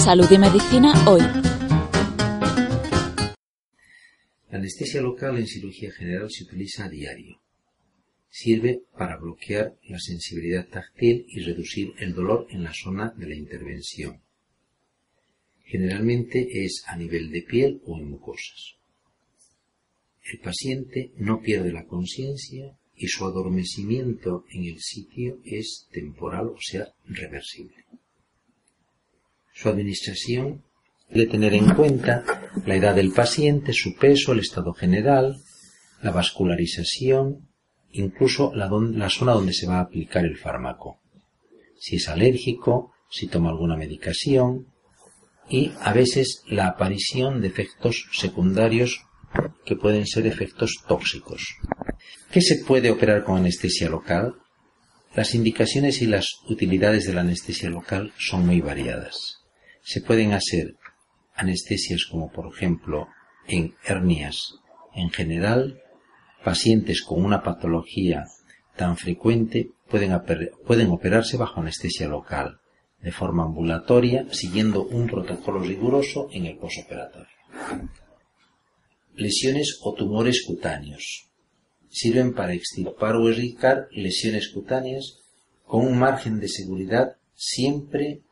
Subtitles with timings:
[0.00, 1.20] Salud y medicina hoy.
[4.50, 7.38] La anestesia local en cirugía general se utiliza a diario.
[8.30, 13.34] Sirve para bloquear la sensibilidad táctil y reducir el dolor en la zona de la
[13.34, 14.22] intervención.
[15.64, 18.76] Generalmente es a nivel de piel o en mucosas.
[20.32, 26.58] El paciente no pierde la conciencia y su adormecimiento en el sitio es temporal, o
[26.58, 27.84] sea, reversible.
[29.60, 30.64] Su administración
[31.10, 32.24] debe tener en cuenta
[32.64, 35.36] la edad del paciente, su peso, el estado general,
[36.00, 37.46] la vascularización,
[37.90, 41.02] incluso la, la, zona donde se va a aplicar el fármaco.
[41.78, 44.68] Si es alérgico, si toma alguna medicación
[45.46, 49.02] y a veces la aparición de efectos secundarios
[49.66, 51.56] que pueden ser efectos tóxicos.
[52.30, 54.36] ¿Qué se puede operar con anestesia local?
[55.14, 59.39] Las indicaciones y las utilidades de la anestesia local son muy variadas.
[59.92, 60.76] Se pueden hacer
[61.34, 63.08] anestesias como por ejemplo
[63.48, 64.54] en hernias
[64.94, 65.82] en general,
[66.44, 68.28] pacientes con una patología
[68.76, 70.16] tan frecuente pueden,
[70.64, 72.60] pueden operarse bajo anestesia local,
[73.02, 77.34] de forma ambulatoria, siguiendo un protocolo riguroso en el posoperatorio.
[79.16, 81.26] Lesiones o tumores cutáneos.
[81.88, 85.18] Sirven para extirpar o erradicar lesiones cutáneas
[85.66, 88.22] con un margen de seguridad siempre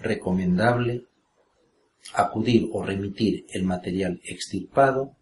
[0.00, 1.06] recomendable
[2.12, 5.16] acudir o remitir el material extirpado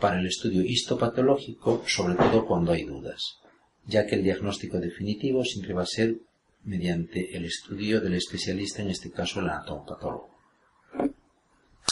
[0.00, 3.38] para el estudio histopatológico, sobre todo cuando hay dudas,
[3.86, 6.16] ya que el diagnóstico definitivo siempre va a ser
[6.64, 10.30] mediante el estudio del especialista, en este caso el anatomopatólogo.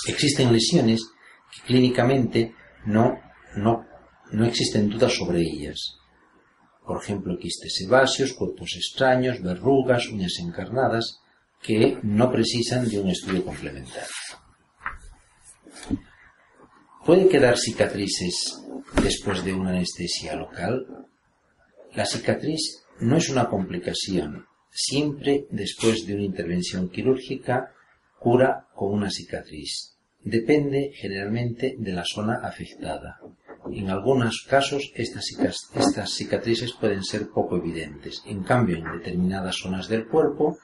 [0.08, 1.02] Existen lesiones
[1.52, 2.54] que clínicamente
[2.84, 3.18] no,
[3.56, 3.86] no,
[4.32, 5.96] no existen dudas sobre ellas.
[6.84, 11.20] Por ejemplo, quistes sebáceos, cuerpos extraños, verrugas, uñas encarnadas,
[11.62, 14.08] que no precisan de un estudio complementario.
[17.04, 18.62] ¿Puede quedar cicatrices
[19.02, 20.86] después de una anestesia local?
[21.94, 24.46] La cicatriz no es una complicación.
[24.70, 27.72] Siempre después de una intervención quirúrgica
[28.18, 29.96] cura con una cicatriz.
[30.20, 33.20] Depende generalmente de la zona afectada.
[33.70, 35.24] En algunos casos estas,
[36.06, 38.22] cicatrices pueden ser poco evidentes.
[38.26, 40.58] En cambio, en determinadas zonas del cuerpo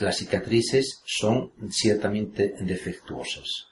[0.00, 3.66] las cicatrices son ciertamente defectuosas.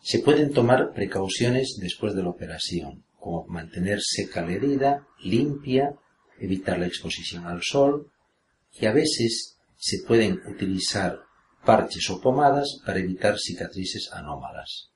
[0.00, 5.96] Se pueden tomar precauciones después de la operación, como mantener seca la herida, limpia,
[6.38, 8.10] evitar la exposición al sol
[8.72, 11.20] y a veces se pueden utilizar
[11.64, 14.90] parches o pomadas para evitar cicatrices anómalas.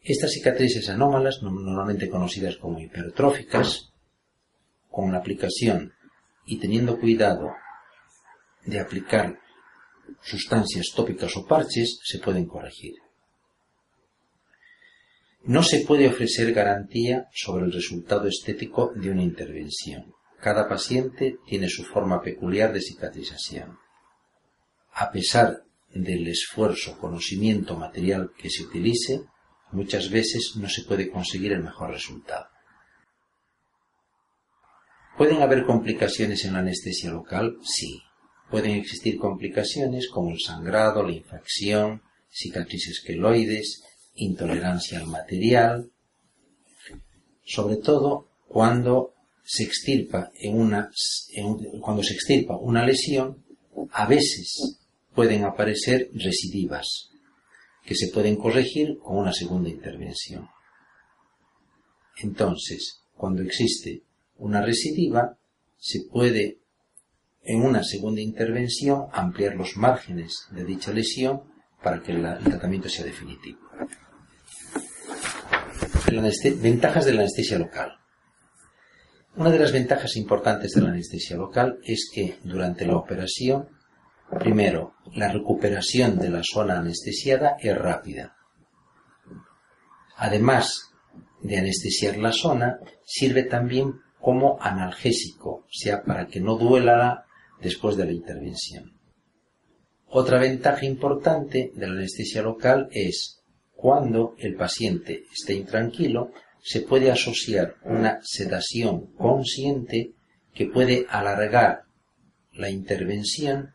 [0.00, 3.92] Estas cicatrices anómalas, normalmente conocidas como hipertróficas,
[4.90, 5.92] con la aplicación
[6.46, 7.50] y teniendo cuidado
[8.64, 9.38] de aplicar
[10.22, 12.94] sustancias tópicas o parches, se pueden corregir.
[15.42, 20.12] No se puede ofrecer garantía sobre el resultado estético de una intervención.
[20.40, 23.78] Cada paciente tiene su forma peculiar de cicatrización.
[24.92, 29.22] A pesar del esfuerzo, conocimiento material que se utilice,
[29.72, 32.46] muchas veces no se puede conseguir el mejor resultado.
[35.16, 37.56] ¿Pueden haber complicaciones en la anestesia local?
[37.62, 38.02] Sí.
[38.50, 43.82] Pueden existir complicaciones como el sangrado, la infección, cicatrices queloides,
[44.14, 45.90] intolerancia al material,
[47.44, 50.90] sobre todo cuando se extirpa una,
[51.80, 53.44] cuando se extirpa una lesión,
[53.92, 54.78] a veces
[55.14, 57.10] pueden aparecer recidivas
[57.84, 60.48] que se pueden corregir con una segunda intervención.
[62.18, 64.02] Entonces, cuando existe
[64.38, 65.36] una recidiva,
[65.76, 66.58] se puede
[67.42, 71.42] en una segunda intervención ampliar los márgenes de dicha lesión
[71.82, 73.60] para que el tratamiento sea definitivo.
[76.60, 77.92] Ventajas de la anestesia local.
[79.36, 83.68] Una de las ventajas importantes de la anestesia local es que durante la operación,
[84.40, 88.36] primero, la recuperación de la zona anestesiada es rápida.
[90.16, 90.90] Además
[91.42, 97.26] de anestesiar la zona, sirve también como analgésico, o sea, para que no duela
[97.62, 98.98] después de la intervención.
[100.08, 103.44] Otra ventaja importante de la anestesia local es
[103.76, 110.10] cuando el paciente esté intranquilo, se puede asociar una sedación consciente
[110.52, 111.82] que puede alargar
[112.52, 113.74] la intervención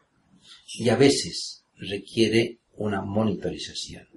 [0.74, 4.10] y a veces requiere una monitorización.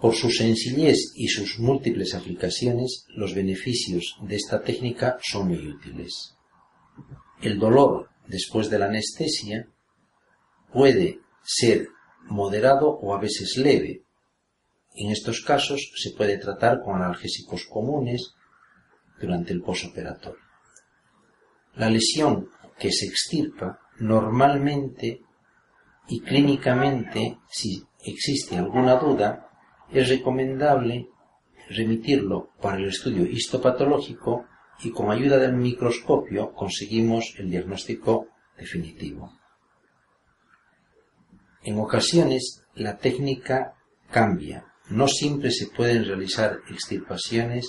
[0.00, 6.34] Por su sencillez y sus múltiples aplicaciones, los beneficios de esta técnica son muy útiles.
[7.42, 9.68] El dolor después de la anestesia
[10.72, 11.88] puede ser
[12.22, 14.02] moderado o a veces leve.
[14.94, 18.34] En estos casos se puede tratar con analgésicos comunes
[19.20, 20.40] durante el posoperatorio.
[21.74, 22.48] La lesión
[22.78, 25.20] que se extirpa normalmente
[26.08, 29.49] y clínicamente, si existe alguna duda,
[29.92, 31.08] es recomendable
[31.68, 34.46] remitirlo para el estudio histopatológico
[34.82, 39.32] y con ayuda del microscopio conseguimos el diagnóstico definitivo.
[41.62, 43.74] En ocasiones la técnica
[44.10, 44.66] cambia.
[44.88, 47.66] No siempre se pueden realizar extirpaciones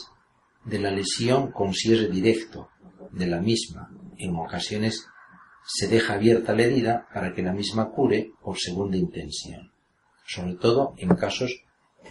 [0.66, 2.70] de la lesión con cierre directo
[3.12, 3.90] de la misma.
[4.18, 5.06] En ocasiones
[5.66, 9.72] se deja abierta la herida para que la misma cure por segunda intención,
[10.26, 11.64] sobre todo en casos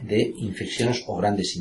[0.02, 1.54] de infecciones o grandes